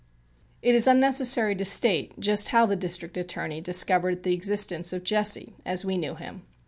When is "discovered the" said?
3.61-4.33